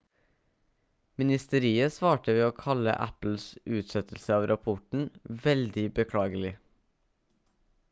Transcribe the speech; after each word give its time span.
ministeriet 1.21 1.95
svarte 1.97 2.35
ved 2.37 2.45
å 2.47 2.55
kalle 2.61 2.95
apples 3.07 3.45
utsettelse 3.81 4.35
av 4.39 4.49
rapporten 4.53 5.07
«veldig 5.47 5.87
beklagelig» 6.01 6.57